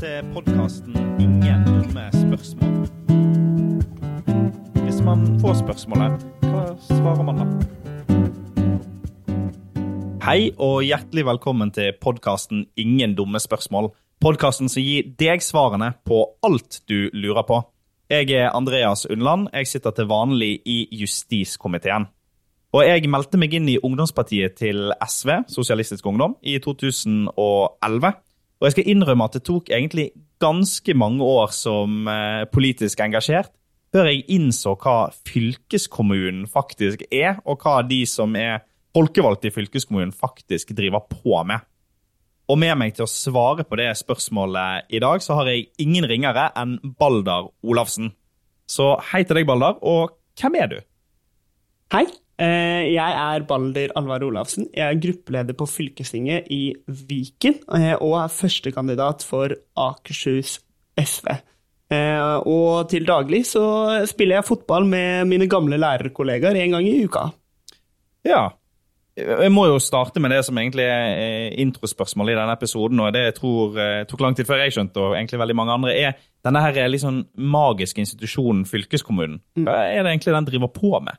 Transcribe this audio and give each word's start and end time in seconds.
til 0.00 0.22
podkasten 0.34 0.94
'Ingen 1.20 1.64
dumme 1.66 2.10
spørsmål'. 2.12 2.88
Hvis 4.84 5.00
man 5.04 5.40
får 5.40 5.54
spørsmålet, 5.54 6.12
hva 6.40 6.62
svarer 6.88 7.22
man 7.22 7.36
da? 7.38 7.44
Hei 10.24 10.50
og 10.58 10.82
hjertelig 10.82 11.24
velkommen 11.26 11.70
til 11.70 11.92
podkasten 12.00 12.66
'Ingen 12.76 13.14
dumme 13.14 13.38
spørsmål'. 13.38 13.92
Podkasten 14.20 14.68
som 14.68 14.82
gir 14.82 15.02
deg 15.18 15.42
svarene 15.42 15.92
på 16.06 16.26
alt 16.42 16.80
du 16.88 17.10
lurer 17.12 17.42
på. 17.42 17.62
Jeg 18.10 18.30
er 18.30 18.50
Andreas 18.50 19.06
Undland. 19.10 19.48
Jeg 19.52 19.66
sitter 19.66 19.90
til 19.90 20.04
vanlig 20.04 20.60
i 20.66 20.88
justiskomiteen. 20.92 22.06
Og 22.72 22.82
jeg 22.82 23.10
meldte 23.10 23.38
meg 23.38 23.54
inn 23.54 23.68
i 23.68 23.78
ungdomspartiet 23.78 24.54
til 24.54 24.92
SV, 25.08 25.28
Sosialistisk 25.48 26.06
Ungdom, 26.06 26.36
i 26.42 26.58
2011. 26.58 28.12
Og 28.64 28.70
jeg 28.70 28.78
skal 28.78 28.86
innrømme 28.94 29.26
at 29.28 29.34
det 29.36 29.42
tok 29.44 29.66
egentlig 29.68 30.06
ganske 30.40 30.94
mange 30.96 31.20
år 31.20 31.50
som 31.52 32.06
eh, 32.08 32.46
politisk 32.48 33.02
engasjert 33.04 33.50
før 33.92 34.08
jeg 34.08 34.24
innså 34.32 34.72
hva 34.80 35.10
fylkeskommunen 35.28 36.48
faktisk 36.48 37.04
er, 37.12 37.36
og 37.44 37.60
hva 37.60 37.82
de 37.84 38.00
som 38.08 38.32
er 38.40 38.64
folkevalgte 38.96 39.50
i 39.50 39.54
fylkeskommunen 39.54 40.14
faktisk 40.16 40.72
driver 40.72 41.04
på 41.12 41.42
med. 41.44 41.60
Og 42.48 42.56
med 42.58 42.72
meg 42.80 42.96
til 42.96 43.04
å 43.04 43.12
svare 43.12 43.68
på 43.68 43.76
det 43.78 43.90
spørsmålet 44.00 44.88
i 44.96 45.04
dag, 45.04 45.20
så 45.20 45.36
har 45.36 45.52
jeg 45.52 45.68
ingen 45.84 46.08
ringere 46.08 46.48
enn 46.56 46.78
Balder 46.96 47.52
Olafsen. 47.60 48.14
Så 48.64 48.94
hei 49.12 49.26
til 49.28 49.42
deg, 49.42 49.46
Balder, 49.52 49.76
og 49.84 50.16
hvem 50.40 50.56
er 50.64 50.72
du? 50.72 50.78
Hei, 51.92 52.06
jeg 52.38 53.14
er 53.14 53.44
Balder 53.46 53.92
Alvar 53.96 54.24
Olafsen. 54.26 54.66
Jeg 54.74 54.84
er 54.88 55.00
gruppeleder 55.00 55.54
på 55.54 55.66
fylkestinget 55.70 56.48
i 56.50 56.74
Viken, 56.86 57.60
eh, 57.76 57.94
og 58.00 58.16
er 58.24 58.32
førstekandidat 58.32 59.22
for 59.22 59.54
Akershus 59.76 60.58
SV. 60.98 61.30
Eh, 61.92 62.36
Og 62.46 62.88
til 62.90 63.06
daglig 63.06 63.44
så 63.46 63.62
spiller 64.08 64.40
jeg 64.40 64.48
fotball 64.48 64.86
med 64.88 65.28
mine 65.30 65.48
gamle 65.48 65.78
lærerkollegaer 65.78 66.58
en 66.64 66.76
gang 66.76 66.88
i 66.88 67.04
uka. 67.04 67.28
Ja. 68.24 68.48
Jeg 69.14 69.52
må 69.54 69.68
jo 69.70 69.78
starte 69.78 70.18
med 70.18 70.32
det 70.34 70.40
som 70.42 70.58
egentlig 70.58 70.88
er 70.90 71.12
eh, 71.14 71.52
introspørsmålet 71.62 72.34
i 72.34 72.38
denne 72.40 72.56
episoden. 72.56 72.98
og 73.00 73.12
det 73.14 73.28
jeg 73.28 73.34
tror 73.36 73.78
eh, 73.78 74.04
tok 74.10 74.20
lang 74.20 74.34
tid 74.34 74.48
før 74.48 74.64
jeg 74.64 74.74
skjønte, 74.74 74.98
og 74.98 75.14
egentlig 75.14 75.38
veldig 75.38 75.54
mange 75.54 75.72
andre, 75.72 75.94
er 75.94 76.16
denne 76.44 76.60
her 76.64 76.98
sånn 76.98 77.22
magiske 77.38 78.02
institusjonen 78.02 78.64
fylkeskommunen. 78.66 79.38
Hva 79.54 79.76
er 79.86 80.02
det 80.02 80.10
egentlig 80.16 80.34
den 80.34 80.48
driver 80.50 80.72
på 80.74 80.98
med? 80.98 81.14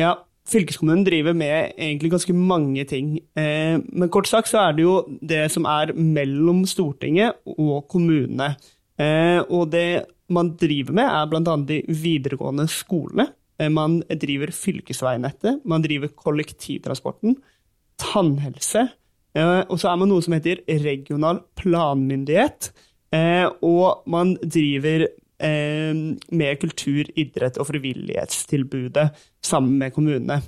Ja, 0.00 0.14
fylkeskommunen 0.50 1.04
driver 1.06 1.34
med 1.36 1.72
egentlig 1.78 2.10
ganske 2.12 2.34
mange 2.34 2.84
ting. 2.90 3.18
Eh, 3.38 3.78
Men 3.92 4.10
kort 4.10 4.26
sagt 4.26 4.48
så 4.50 4.58
er 4.68 4.72
det 4.76 4.82
jo 4.82 4.96
det 5.22 5.50
som 5.52 5.64
er 5.70 5.92
mellom 5.94 6.64
Stortinget 6.66 7.38
og 7.46 7.86
kommunene. 7.88 8.56
Eh, 8.98 9.40
Og 9.48 9.70
det 9.70 10.04
man 10.28 10.54
driver 10.56 10.92
med, 10.92 11.04
er 11.04 11.26
bl.a. 11.30 11.56
de 11.68 11.82
videregående 11.88 12.66
skolene. 12.68 13.28
Eh, 13.60 13.68
Man 13.70 14.02
driver 14.08 14.50
fylkesveinettet, 14.50 15.60
man 15.64 15.82
driver 15.82 16.08
kollektivtransporten, 16.08 17.36
tannhelse, 17.98 18.88
og 19.68 19.78
så 19.78 19.88
er 19.90 19.96
man 19.98 20.08
noe 20.08 20.22
som 20.22 20.34
heter 20.34 20.60
regional 20.68 21.40
planmyndighet. 21.58 22.70
Og 23.62 24.02
man 24.06 24.36
driver 24.42 25.06
med 25.44 26.60
kultur, 26.60 27.08
idrett 27.20 27.58
og 27.60 27.68
frivillighetstilbudet 27.68 29.10
sammen 29.44 29.78
med 29.78 29.92
kommunene. 29.94 30.40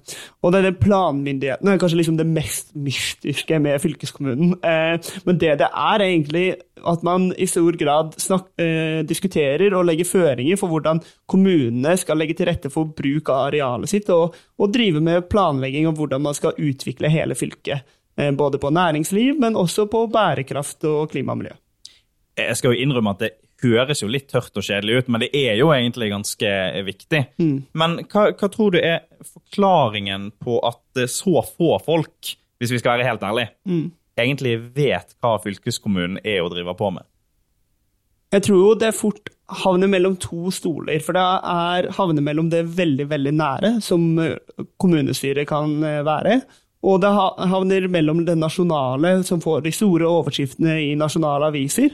Og 0.44 0.54
denne 0.54 0.72
planmyndigheten 0.76 1.68
er 1.68 1.80
kanskje 1.80 2.00
liksom 2.00 2.18
det 2.18 2.26
mest 2.28 2.72
mystiske 2.78 3.58
med 3.62 3.80
fylkeskommunen. 3.82 4.56
Eh, 4.64 4.96
Men 5.24 5.38
det 5.38 5.58
det 5.60 5.68
er, 5.68 6.00
er 6.00 6.04
egentlig 6.06 6.56
at 6.86 7.02
man 7.02 7.32
i 7.38 7.46
stor 7.46 7.76
grad 7.76 8.14
snak, 8.20 8.48
eh, 8.58 9.02
diskuterer 9.02 9.74
og 9.74 9.86
legger 9.86 10.04
føringer 10.04 10.56
for 10.56 10.68
hvordan 10.68 11.02
kommunene 11.26 11.96
skal 11.96 12.18
legge 12.18 12.36
til 12.36 12.46
rette 12.46 12.70
for 12.70 12.84
bruk 12.84 13.28
av 13.28 13.48
arealet 13.48 13.88
sitt, 13.88 14.08
og, 14.10 14.34
og 14.58 14.72
drive 14.72 15.00
med 15.00 15.28
planlegging 15.28 15.86
om 15.88 15.96
hvordan 15.96 16.22
man 16.22 16.34
skal 16.34 16.56
utvikle 16.56 17.08
hele 17.08 17.34
fylket. 17.34 17.82
Eh, 18.16 18.32
både 18.32 18.58
på 18.58 18.70
næringsliv, 18.70 19.38
men 19.40 19.56
også 19.56 19.86
på 19.86 20.06
bærekraft 20.06 20.84
og 20.84 21.10
klima 21.10 21.32
og 21.32 21.38
miljø. 21.38 21.56
Jeg 22.36 22.56
skal 22.56 22.74
jo 22.74 22.84
innrømme 22.84 23.10
at 23.10 23.20
det 23.20 23.30
høres 23.66 24.02
jo 24.02 24.08
litt 24.10 24.28
tørt 24.30 24.56
og 24.56 24.64
kjedelig 24.66 25.02
ut, 25.02 25.12
men 25.12 25.24
det 25.24 25.30
er 25.34 25.58
jo 25.58 25.72
egentlig 25.74 26.10
ganske 26.12 26.50
viktig. 26.86 27.22
Men 27.76 27.98
hva, 28.06 28.30
hva 28.32 28.50
tror 28.52 28.74
du 28.74 28.80
er 28.80 29.04
forklaringen 29.26 30.30
på 30.42 30.58
at 30.66 31.06
så 31.12 31.42
få 31.46 31.76
folk, 31.84 32.36
hvis 32.60 32.72
vi 32.72 32.80
skal 32.80 32.96
være 32.96 33.08
helt 33.10 33.26
ærlige, 33.26 33.52
egentlig 34.16 34.56
vet 34.76 35.16
hva 35.20 35.36
fylkeskommunen 35.42 36.20
er 36.24 36.42
å 36.44 36.52
drive 36.52 36.76
på 36.78 36.92
med? 36.94 37.06
Jeg 38.34 38.42
tror 38.42 38.58
jo 38.58 38.70
det 38.78 38.92
fort 38.96 39.30
havner 39.62 39.88
mellom 39.90 40.16
to 40.18 40.50
stoler, 40.54 40.98
for 41.04 41.14
det 41.16 41.22
er 41.22 41.90
havner 41.94 42.24
mellom 42.26 42.48
det 42.50 42.64
veldig, 42.76 43.06
veldig 43.12 43.32
nære, 43.38 43.70
som 43.84 44.08
eh, 44.18 44.64
kommunestyret 44.82 45.46
kan 45.48 45.76
eh, 45.86 46.02
være, 46.06 46.40
og 46.86 47.00
det 47.02 47.10
havner 47.50 47.88
mellom 47.90 48.22
det 48.26 48.36
nasjonale, 48.38 49.16
som 49.26 49.40
får 49.42 49.64
de 49.64 49.72
store 49.74 50.06
overskriftene 50.06 50.76
i 50.84 50.94
nasjonale 50.98 51.50
aviser. 51.50 51.90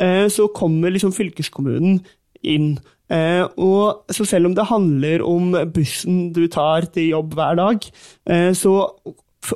Eh, 0.00 0.28
Så 0.32 0.48
kommer 0.56 0.90
liksom 0.90 1.12
fylkeskommunen 1.12 2.00
inn. 2.42 2.78
Eh, 3.10 3.44
Og 3.58 4.06
så 4.10 4.24
selv 4.24 4.46
om 4.46 4.54
det 4.54 4.70
handler 4.70 5.22
om 5.26 5.52
bussen 5.74 6.32
du 6.32 6.46
tar 6.48 6.88
til 6.92 7.10
jobb 7.10 7.34
hver 7.34 7.56
dag, 7.56 7.90
eh, 8.26 8.52
så 8.56 8.88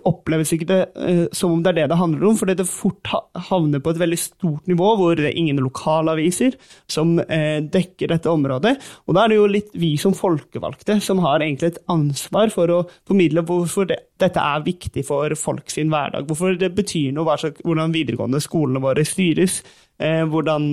oppleves 0.09 0.53
ikke 0.55 0.67
det 0.69 0.79
eh, 0.97 1.25
som 1.37 1.53
om 1.55 1.63
det 1.63 1.73
er 1.73 1.79
det 1.83 1.91
det 1.93 1.99
handler 2.01 2.31
om, 2.31 2.39
fordi 2.39 2.57
det 2.59 2.67
fort 2.69 3.11
havner 3.51 3.83
på 3.85 3.93
et 3.93 4.01
veldig 4.01 4.19
stort 4.21 4.71
nivå, 4.71 4.95
hvor 4.99 5.19
det 5.19 5.29
er 5.29 5.39
ingen 5.39 5.61
lokalaviser 5.63 6.57
som 6.91 7.19
eh, 7.23 7.61
dekker 7.63 8.11
dette 8.15 8.33
området. 8.33 8.75
Og 9.05 9.17
da 9.17 9.25
er 9.25 9.33
det 9.33 9.39
jo 9.39 9.51
litt 9.51 9.71
vi 9.79 9.95
som 10.01 10.17
folkevalgte 10.17 10.99
som 11.05 11.21
har 11.25 11.45
egentlig 11.45 11.75
et 11.75 11.83
ansvar 11.93 12.53
for 12.55 12.73
å 12.73 12.81
formidle 13.07 13.45
hvorfor 13.47 13.89
det, 13.93 14.01
dette 14.21 14.41
er 14.41 14.67
viktig 14.67 15.05
for 15.07 15.37
folk 15.39 15.73
sin 15.73 15.93
hverdag, 15.93 16.27
hvorfor 16.29 16.59
det 16.59 16.73
betyr 16.77 17.15
noe 17.15 17.39
slags, 17.41 17.63
hvordan 17.65 17.95
videregående 17.95 18.43
skolene 18.43 18.83
våre 18.85 19.05
styres, 19.07 19.61
eh, 20.01 20.23
hvordan 20.25 20.71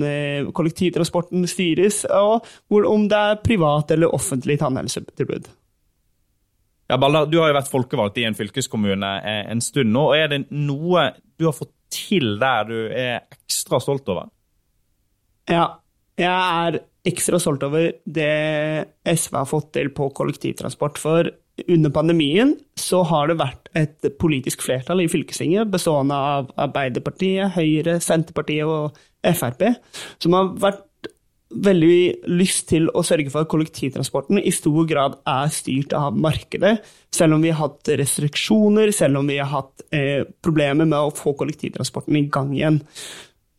kollektivtransporten 0.56 1.44
styres, 1.50 2.04
og 2.08 2.48
om 2.72 3.10
det 3.10 3.26
er 3.32 3.42
privat 3.44 3.92
eller 3.92 4.14
offentlig 4.14 4.58
tannhelsetilbud. 4.62 5.50
Ja, 6.92 6.98
Balder, 7.00 7.24
du 7.24 7.38
har 7.40 7.48
jo 7.48 7.56
vært 7.56 7.70
folkevalgt 7.72 8.18
i 8.20 8.26
en 8.28 8.34
fylkeskommune 8.36 9.10
eh, 9.24 9.46
en 9.48 9.62
stund 9.64 9.94
nå. 9.94 10.10
og 10.10 10.18
Er 10.18 10.26
det 10.28 10.42
noe 10.52 11.06
du 11.40 11.46
har 11.48 11.54
fått 11.56 11.72
til 11.88 12.34
der 12.40 12.66
du 12.68 12.74
er 12.90 13.22
ekstra 13.32 13.78
stolt 13.80 14.10
over? 14.12 14.26
Ja, 15.48 15.78
jeg 16.20 16.28
er 16.28 16.76
ekstra 17.08 17.40
stolt 17.40 17.64
over 17.64 17.94
det 18.04 18.28
SV 19.08 19.38
har 19.38 19.48
fått 19.48 19.72
til 19.78 19.88
på 19.96 20.10
kollektivtransport. 20.20 21.00
For 21.00 21.32
under 21.64 21.96
pandemien 21.96 22.58
så 22.76 23.00
har 23.08 23.32
det 23.32 23.40
vært 23.40 23.72
et 23.72 24.12
politisk 24.20 24.60
flertall 24.68 25.00
i 25.00 25.08
fylkestinget 25.08 25.72
bestående 25.72 26.20
av 26.36 26.52
Arbeiderpartiet, 26.60 27.54
Høyre, 27.56 28.02
Senterpartiet 28.04 28.68
og 28.68 29.00
Frp, 29.32 29.70
som 30.20 30.36
har 30.36 30.52
vært 30.60 30.84
veldig 31.54 32.28
lyst 32.32 32.68
til 32.70 32.88
å 32.90 33.02
sørge 33.06 33.30
for 33.32 33.44
at 33.44 33.50
kollektivtransporten 33.52 34.40
i 34.40 34.52
stor 34.54 34.86
grad 34.88 35.18
er 35.28 35.52
styrt 35.52 35.94
av 35.96 36.16
markedet, 36.18 36.78
selv 37.12 37.36
om 37.36 37.44
vi 37.44 37.52
har 37.52 37.60
hatt 37.60 37.92
restriksjoner, 38.00 38.92
selv 38.96 39.20
om 39.20 39.28
vi 39.28 39.40
har 39.40 39.50
hatt 39.52 39.84
eh, 39.94 40.24
problemer 40.44 40.88
med 40.88 40.98
å 40.98 41.12
få 41.16 41.36
kollektivtransporten 41.38 42.18
i 42.18 42.26
gang 42.32 42.54
igjen 42.56 42.80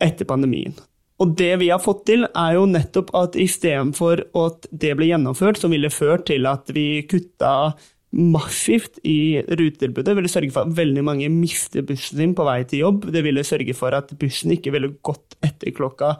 etter 0.02 0.28
pandemien. 0.28 0.74
Og 1.22 1.36
det 1.38 1.52
vi 1.60 1.70
har 1.70 1.82
fått 1.82 2.04
til, 2.10 2.26
er 2.26 2.56
jo 2.56 2.66
nettopp 2.66 3.12
at 3.16 3.36
istedenfor 3.38 4.26
at 4.44 4.66
det 4.74 4.96
ble 4.98 5.12
gjennomført, 5.12 5.60
som 5.60 5.72
ville 5.72 5.92
ført 5.94 6.26
til 6.30 6.48
at 6.50 6.72
vi 6.74 7.04
kutta 7.06 7.74
massivt 8.14 9.00
i 9.06 9.42
rutetilbudet, 9.42 10.14
ville 10.14 10.30
sørge 10.30 10.54
for 10.54 10.66
at 10.66 10.76
veldig 10.76 11.02
mange 11.06 11.30
mister 11.32 11.82
bussen 11.86 12.20
sin 12.20 12.34
på 12.36 12.46
vei 12.46 12.60
til 12.68 12.84
jobb. 12.84 13.08
Det 13.14 13.24
ville 13.26 13.46
sørge 13.46 13.74
for 13.78 13.94
at 13.96 14.12
bussen 14.18 14.54
ikke 14.54 14.74
ville 14.74 14.94
gått 15.06 15.38
etter 15.42 15.74
klokka 15.74 16.14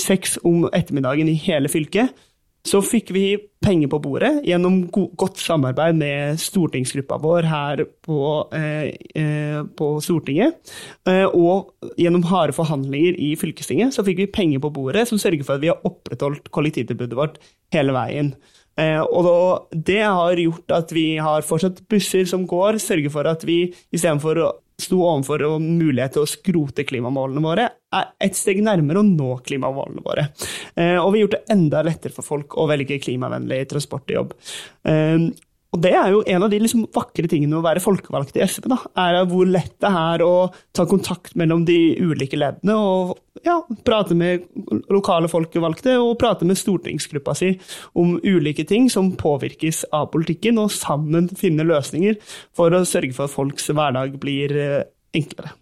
seks 0.00 0.36
om 0.44 0.66
ettermiddagen 0.72 1.28
i 1.28 1.38
hele 1.46 1.70
fylket. 1.72 2.14
Så 2.66 2.80
fikk 2.82 3.12
vi 3.14 3.36
penger 3.62 3.90
på 3.92 4.00
bordet 4.02 4.40
gjennom 4.46 4.80
go 4.90 5.04
godt 5.18 5.38
samarbeid 5.38 5.98
med 6.00 6.40
stortingsgruppa 6.42 7.18
vår 7.22 7.46
her 7.46 7.82
på, 8.02 8.18
eh, 8.58 8.90
eh, 9.14 9.60
på 9.78 9.90
Stortinget. 10.02 10.58
Eh, 11.06 11.26
og 11.26 11.76
gjennom 11.96 12.26
harde 12.26 12.56
forhandlinger 12.56 13.20
i 13.22 13.36
fylkestinget 13.38 13.94
så 13.94 14.02
fikk 14.02 14.18
vi 14.18 14.26
penger 14.26 14.58
på 14.58 14.72
bordet 14.74 15.06
som 15.06 15.18
sørger 15.18 15.44
for 15.44 15.54
at 15.54 15.62
vi 15.62 15.70
har 15.70 15.86
opprettholdt 15.86 16.50
kollektivtilbudet 16.50 17.16
vårt 17.16 17.38
hele 17.72 17.94
veien. 17.94 18.34
Eh, 18.76 19.00
og 19.00 19.22
da, 19.24 19.78
det 19.88 20.02
har 20.02 20.36
gjort 20.36 20.74
at 20.74 20.90
vi 20.92 21.16
har 21.22 21.46
fortsatt 21.46 21.84
busser 21.88 22.26
som 22.28 22.46
går, 22.50 22.80
sørger 22.82 23.14
for 23.14 23.30
at 23.30 23.46
vi 23.46 23.72
istedenfor 23.94 24.42
sto 24.82 25.00
overfor 25.00 25.44
og 25.46 25.64
mulighet 25.64 26.16
til 26.16 26.26
å 26.26 26.30
skrote 26.30 26.84
klimamålene 26.88 27.42
våre, 27.44 27.66
er 27.96 28.10
et 28.26 28.36
steg 28.36 28.60
nærmere 28.64 29.00
å 29.00 29.08
nå 29.08 29.38
klimamålene 29.46 30.04
våre. 30.04 30.28
Eh, 30.74 30.98
og 31.00 31.12
vi 31.12 31.20
har 31.20 31.26
gjort 31.26 31.36
det 31.38 31.56
enda 31.56 31.82
lettere 31.86 32.16
for 32.16 32.26
folk 32.26 32.58
å 32.60 32.68
velge 32.68 33.00
klimavennlig 33.02 33.62
transport 33.72 34.06
til 34.08 34.20
jobb. 34.20 34.36
Eh, 35.66 35.76
Og 35.76 35.82
det 35.82 35.92
er 35.92 36.10
jo 36.12 36.22
en 36.26 36.42
av 36.42 36.50
de 36.50 36.58
liksom 36.62 36.86
vakre 36.94 37.28
tingene 37.28 37.50
med 37.52 37.58
å 37.58 37.66
være 37.66 37.82
folkevalgt 37.84 38.36
i 38.38 38.44
SV, 38.46 38.68
da, 38.70 38.78
er 38.96 39.26
hvor 39.28 39.46
lett 39.46 39.74
det 39.82 39.90
er 39.90 40.22
å 40.24 40.48
ta 40.72 40.86
kontakt 40.86 41.34
mellom 41.36 41.64
de 41.66 41.96
ulike 42.00 42.38
leddene 42.38 42.76
og 42.76 43.18
ja, 43.44 43.58
prate 43.84 44.14
med 44.16 44.46
lokale 44.88 45.28
folkevalgte 45.28 45.98
og 46.00 46.16
prate 46.18 46.46
med 46.48 46.56
stortingsgruppa 46.56 47.34
si 47.36 47.50
om 47.94 48.16
ulike 48.24 48.64
ting 48.64 48.88
som 48.90 49.12
påvirkes 49.18 49.84
av 49.92 50.08
politikken, 50.14 50.58
og 50.58 50.72
sammen 50.72 51.28
finne 51.36 51.66
løsninger 51.66 52.16
for 52.56 52.72
å 52.72 52.84
sørge 52.86 53.12
for 53.12 53.28
at 53.28 53.34
folks 53.34 53.68
hverdag 53.68 54.16
blir 54.22 54.56
eh, 54.56 54.82
enklere. 55.14 55.52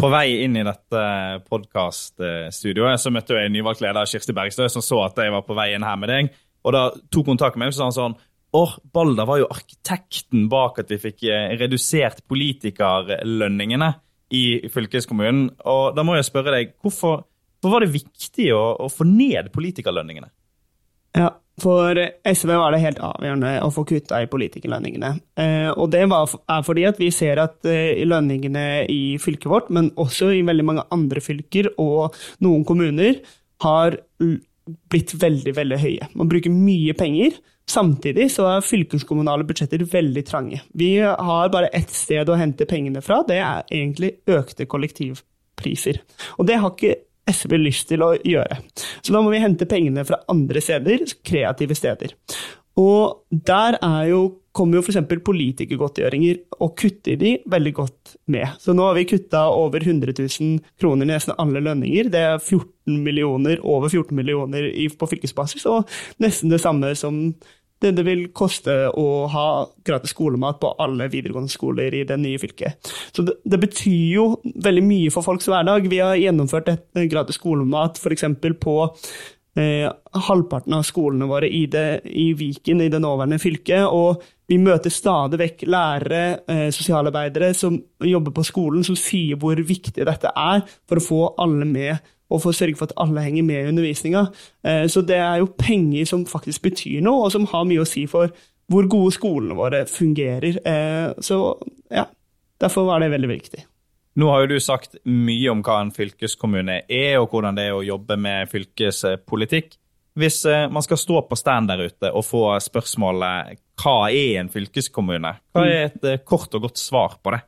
På 0.00 0.08
vei 0.08 0.40
inn 0.46 0.56
i 0.56 0.64
dette 0.64 1.00
podkaststudioet 1.46 3.02
så 3.02 3.12
møtte 3.12 3.36
jeg 3.36 3.52
nyvalgt 3.52 3.82
leder 3.84 4.08
Kirsti 4.08 4.32
Bergstø, 4.32 4.68
som 4.72 4.82
så 4.82 5.04
at 5.04 5.18
jeg 5.20 5.32
var 5.34 5.44
på 5.44 5.56
vei 5.58 5.74
inn 5.74 5.84
her 5.84 5.98
med 6.00 6.08
deg. 6.08 6.30
Og 6.64 6.72
da 6.72 6.86
tok 7.12 7.26
kontakt 7.28 7.56
med 7.56 7.68
meg 7.68 7.74
og 7.74 7.78
sa 7.78 7.88
sånn 7.92 8.16
Åh, 8.52 8.72
Balder 8.92 9.28
var 9.28 9.38
jo 9.38 9.50
arkitekten 9.50 10.48
bak 10.50 10.80
at 10.82 10.90
vi 10.90 10.98
fikk 10.98 11.26
eh, 11.30 11.52
redusert 11.60 12.24
politikerlønningene 12.30 13.92
i 14.34 14.44
fylkeskommunen. 14.70 15.46
Og 15.70 15.94
da 15.94 16.04
må 16.06 16.16
jeg 16.18 16.26
spørre 16.26 16.56
deg, 16.56 16.74
hvorfor, 16.82 17.24
hvorfor 17.60 17.76
var 17.76 17.86
det 17.86 17.94
viktig 17.94 18.50
å, 18.56 18.64
å, 18.86 18.90
få 18.90 19.06
ned 19.06 19.52
politikerlønningene? 19.54 20.30
Ja, 21.18 21.30
for 21.60 21.98
SV 22.26 22.52
var 22.54 22.74
det 22.74 22.82
helt 22.82 23.00
avgjørende 23.04 23.54
å 23.62 23.70
få 23.74 23.84
kutta 23.88 24.20
i 24.22 24.28
politikerlønningene. 24.30 25.12
Eh, 25.38 25.70
og 25.70 25.90
det 25.94 26.04
er 26.06 26.66
fordi 26.66 26.86
at 26.90 27.00
vi 27.02 27.10
ser 27.14 27.42
at 27.42 27.66
eh, 27.68 28.02
lønningene 28.06 28.86
i 28.90 29.02
fylket 29.22 29.50
vårt, 29.50 29.70
men 29.74 29.92
også 30.00 30.32
i 30.34 30.44
veldig 30.46 30.66
mange 30.66 30.86
andre 30.94 31.22
fylker 31.22 31.72
og 31.78 32.18
noen 32.42 32.66
kommuner, 32.66 33.20
har 33.60 33.98
blitt 34.90 35.14
veldig, 35.20 35.54
veldig 35.56 35.78
høye. 35.80 36.08
Man 36.18 36.30
bruker 36.30 36.52
mye 36.54 36.94
penger. 36.98 37.36
Samtidig 37.70 38.26
så 38.34 38.48
er 38.50 38.64
fylkeskommunale 38.66 39.46
budsjetter 39.46 39.84
veldig 39.92 40.24
trange. 40.26 40.62
Vi 40.74 40.96
har 41.02 41.52
bare 41.52 41.70
ett 41.76 41.92
sted 41.94 42.28
å 42.28 42.38
hente 42.38 42.66
pengene 42.70 43.02
fra, 43.04 43.20
det 43.28 43.38
er 43.38 43.62
egentlig 43.68 44.16
økte 44.30 44.66
kollektivpriser. 44.70 46.00
Og 46.38 46.48
det 46.48 46.58
har 46.58 46.74
ikke 46.74 46.96
SV 47.30 47.56
lyst 47.60 47.90
til 47.92 48.02
å 48.02 48.14
gjøre. 48.16 48.58
Så 49.04 49.14
da 49.14 49.22
må 49.22 49.30
vi 49.30 49.42
hente 49.42 49.68
pengene 49.70 50.04
fra 50.08 50.18
andre 50.32 50.62
steder, 50.64 51.04
kreative 51.26 51.76
steder. 51.78 52.16
Og 52.80 53.26
der 53.30 53.78
er 53.82 54.04
jo, 54.10 54.22
kommer 54.56 54.80
jo 54.80 54.82
f.eks. 54.82 54.98
politikergodtgjøringer, 55.26 56.40
og 56.58 56.74
kutter 56.78 57.18
de 57.20 57.36
veldig 57.50 57.72
godt 57.76 58.16
med. 58.32 58.56
Så 58.62 58.74
nå 58.74 58.88
har 58.88 58.98
vi 58.98 59.06
kutta 59.10 59.46
over 59.54 59.84
100 59.84 60.16
000 60.18 60.58
kroner 60.80 61.06
i 61.06 61.12
nesten 61.12 61.38
alle 61.38 61.62
lønninger. 61.62 62.10
Det 62.10 62.24
er 62.32 62.36
14 62.38 62.98
millioner, 63.04 63.62
over 63.62 63.88
14 63.88 64.16
millioner 64.16 64.66
på 64.98 65.10
fylkesbasis, 65.14 65.66
og 65.70 65.88
nesten 66.22 66.50
det 66.50 66.62
samme 66.62 66.94
som 66.98 67.22
det 67.80 67.94
det 67.96 68.04
vil 68.04 68.26
koste 68.36 68.74
å 68.92 69.06
ha 69.32 69.46
gratis 69.86 70.12
skolemat 70.12 70.58
på 70.60 70.74
alle 70.84 71.06
videregående 71.08 71.52
skoler 71.52 71.94
i 71.96 72.02
det 72.04 72.18
nye 72.20 72.40
fylket. 72.40 72.90
Så 73.14 73.24
det, 73.24 73.38
det 73.48 73.60
betyr 73.62 74.06
jo 74.12 74.24
veldig 74.44 74.82
mye 74.84 75.12
for 75.14 75.24
folks 75.24 75.48
hverdag. 75.48 75.88
Vi 75.88 76.02
har 76.02 76.20
gjennomført 76.20 76.68
et 76.74 77.04
gratis 77.08 77.40
skolemat 77.40 77.96
f.eks. 78.00 78.26
på 78.60 78.76
eh, 79.58 79.86
halvparten 80.28 80.74
av 80.76 80.84
skolene 80.86 81.28
våre 81.30 81.48
i, 81.48 81.64
det, 81.70 82.02
i, 82.04 82.30
Viken, 82.38 82.82
i 82.84 82.90
det 82.92 83.00
nåværende 83.02 83.40
fylket. 83.42 83.86
Og 83.86 84.22
vi 84.50 84.58
møter 84.62 84.92
stadig 84.92 85.40
vekk 85.40 85.66
lærere, 85.70 86.22
eh, 86.50 86.68
sosialarbeidere 86.74 87.52
som 87.54 87.78
jobber 88.04 88.34
på 88.36 88.46
skolen, 88.46 88.84
som 88.86 88.98
sier 88.98 89.40
hvor 89.40 89.58
viktig 89.58 90.06
dette 90.06 90.32
er 90.34 90.64
for 90.88 91.00
å 91.00 91.06
få 91.06 91.20
alle 91.42 91.68
med, 91.68 91.98
og 92.30 92.42
for 92.42 92.52
å 92.52 92.56
sørge 92.56 92.78
for 92.78 92.90
at 92.90 92.98
alle 93.02 93.24
henger 93.24 93.46
med 93.46 93.64
i 93.64 93.72
undervisninga. 93.72 94.26
Eh, 94.64 94.86
så 94.90 95.02
det 95.06 95.18
er 95.18 95.42
jo 95.42 95.50
penger 95.58 96.06
som 96.06 96.26
faktisk 96.28 96.68
betyr 96.68 97.02
noe, 97.02 97.26
og 97.26 97.34
som 97.34 97.48
har 97.50 97.66
mye 97.66 97.82
å 97.82 97.88
si 97.88 98.06
for 98.10 98.30
hvor 98.70 98.86
gode 98.86 99.14
skolene 99.16 99.56
våre 99.58 99.82
fungerer. 99.90 100.60
Eh, 100.62 101.10
så 101.26 101.40
ja, 101.90 102.06
derfor 102.62 102.86
var 102.86 103.02
det 103.02 103.10
veldig 103.10 103.30
viktig. 103.32 103.64
Nå 104.18 104.26
har 104.30 104.42
jo 104.42 104.56
du 104.56 104.62
sagt 104.62 104.96
mye 105.06 105.52
om 105.52 105.60
hva 105.62 105.78
en 105.84 105.92
fylkeskommune 105.94 106.80
er, 106.90 107.18
og 107.20 107.30
hvordan 107.30 107.58
det 107.58 107.68
er 107.68 107.76
å 107.76 107.84
jobbe 107.86 108.16
med 108.18 108.50
fylkespolitikk. 108.50 109.76
Hvis 110.18 110.42
eh, 110.50 110.66
man 110.72 110.82
skal 110.82 110.98
stå 110.98 111.20
på 111.28 111.38
stand 111.38 111.70
der 111.70 111.84
ute 111.86 112.10
og 112.10 112.26
få 112.26 112.42
spørsmålet 112.62 113.60
hva 113.80 114.10
er 114.10 114.40
en 114.40 114.50
fylkeskommune, 114.52 115.30
hva 115.54 115.62
er 115.66 115.84
et 115.86 116.08
eh, 116.08 116.22
kort 116.26 116.54
og 116.58 116.66
godt 116.66 116.82
svar 116.82 117.14
på 117.22 117.36
det? 117.36 117.40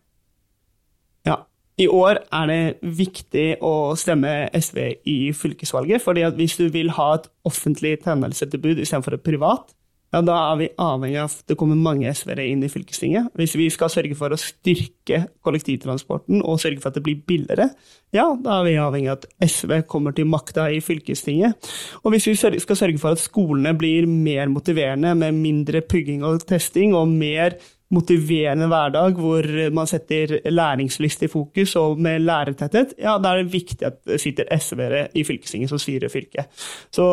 Ja, 1.26 1.40
i 1.82 1.88
år 1.90 2.22
er 2.22 2.48
det 2.50 2.94
viktig 3.02 3.46
å 3.64 3.74
stemme 3.98 4.46
SV 4.54 4.80
i 5.10 5.18
fylkesvalget. 5.34 6.02
fordi 6.04 6.24
hvis 6.38 6.56
du 6.60 6.68
vil 6.70 6.94
ha 6.94 7.14
et 7.16 7.28
offentlig 7.48 7.98
tjenestetilbud 8.04 8.78
istedenfor 8.78 9.18
et 9.18 9.26
privat, 9.26 9.74
ja, 10.12 10.20
da 10.20 10.36
er 10.50 10.58
vi 10.60 10.68
avhengig 10.76 11.18
av 11.22 11.30
at 11.30 11.48
det 11.48 11.56
kommer 11.60 11.78
mange 11.80 12.10
SV-ere 12.12 12.44
inn 12.50 12.62
i 12.66 12.70
fylkestinget. 12.72 13.30
Hvis 13.38 13.56
vi 13.56 13.70
skal 13.72 13.92
sørge 13.92 14.16
for 14.18 14.34
å 14.34 14.40
styrke 14.40 15.22
kollektivtransporten 15.44 16.42
og 16.44 16.60
sørge 16.60 16.82
for 16.82 16.92
at 16.92 16.98
det 16.98 17.04
blir 17.06 17.22
billigere, 17.28 17.70
ja, 18.12 18.26
da 18.36 18.58
er 18.58 18.68
vi 18.68 18.78
avhengig 18.82 19.12
av 19.12 19.22
at 19.22 19.28
SV 19.48 19.78
kommer 19.88 20.12
til 20.16 20.28
makta 20.28 20.68
i 20.68 20.82
fylkestinget. 20.84 21.72
Og 22.04 22.12
hvis 22.12 22.28
vi 22.28 22.36
skal 22.36 22.78
sørge 22.78 23.00
for 23.00 23.16
at 23.16 23.24
skolene 23.24 23.72
blir 23.78 24.08
mer 24.10 24.52
motiverende 24.52 25.14
med 25.16 25.38
mindre 25.40 25.80
pugging 25.80 26.26
og 26.28 26.44
testing, 26.44 26.92
og 26.92 27.08
mer 27.08 27.56
motiverende 27.92 28.68
hverdag 28.72 29.18
hvor 29.20 29.46
man 29.76 29.88
setter 29.88 30.38
læringslyst 30.48 31.26
i 31.26 31.32
fokus 31.32 31.76
og 31.80 32.00
med 32.00 32.24
lærertetthet, 32.24 32.96
ja, 33.00 33.18
da 33.20 33.32
er 33.32 33.42
det 33.42 33.52
viktig 33.52 33.86
at 33.88 34.00
det 34.08 34.20
sitter 34.20 34.48
SV-ere 34.56 35.06
i 35.16 35.24
fylkestinget 35.28 35.72
som 35.72 35.80
styrer 35.80 36.12
fylket. 36.12 36.52
Så 36.92 37.06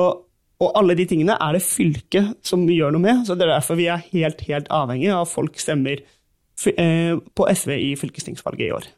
og 0.60 0.76
alle 0.76 0.96
de 1.00 1.06
tingene 1.08 1.38
er 1.40 1.56
det 1.56 1.64
fylket 1.64 2.36
som 2.46 2.66
gjør 2.68 2.96
noe 2.96 3.04
med, 3.04 3.26
så 3.28 3.36
det 3.38 3.48
er 3.48 3.56
derfor 3.56 3.80
vi 3.80 3.88
er 3.92 4.04
helt, 4.12 4.42
helt 4.50 4.68
avhengig 4.74 5.12
av 5.16 5.28
folk 5.32 5.60
stemmer 5.60 6.02
eh, 6.02 7.14
på 7.16 7.48
SV 7.48 7.76
i 7.78 7.94
fylkestingsvalget 8.00 8.66
i 8.68 8.74
år. 8.76 8.90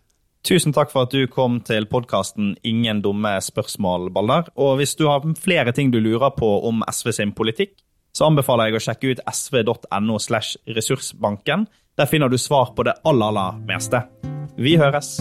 Tusen 0.41 0.73
takk 0.73 0.89
for 0.89 1.05
at 1.05 1.13
du 1.13 1.27
kom 1.29 1.59
til 1.61 1.85
podkasten 1.85 2.55
Ingen 2.65 3.03
dumme 3.05 3.35
spørsmål, 3.45 4.09
Balder. 4.13 4.49
Og 4.57 4.79
hvis 4.79 4.95
du 4.97 5.05
har 5.05 5.21
flere 5.37 5.73
ting 5.77 5.93
du 5.93 5.99
lurer 6.01 6.33
på 6.33 6.49
om 6.65 6.81
SV 6.89 7.11
sin 7.13 7.35
politikk, 7.37 7.77
så 8.11 8.27
anbefaler 8.27 8.71
jeg 8.71 8.79
å 8.79 8.83
sjekke 8.87 9.13
ut 9.13 9.23
sv.no 9.29 10.17
slash 10.19 10.57
ressursbanken. 10.65 11.69
Der 11.97 12.09
finner 12.09 12.31
du 12.31 12.39
svar 12.41 12.73
på 12.75 12.89
det 12.89 12.97
aller, 13.05 13.29
aller 13.29 13.63
meste. 13.69 14.01
Vi 14.57 14.79
høres! 14.81 15.19